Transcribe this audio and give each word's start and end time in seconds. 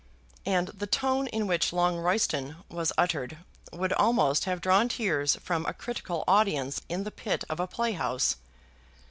And 0.47 0.69
the 0.69 0.87
tone 0.87 1.27
in 1.27 1.45
which 1.45 1.71
Longroyston 1.71 2.55
was 2.69 2.91
uttered 2.97 3.37
would 3.71 3.93
almost 3.93 4.45
have 4.45 4.59
drawn 4.59 4.89
tears 4.89 5.35
from 5.43 5.63
a 5.67 5.75
critical 5.75 6.23
audience 6.27 6.81
in 6.89 7.03
the 7.03 7.11
pit 7.11 7.43
of 7.51 7.59
a 7.59 7.67
playhouse. 7.67 8.37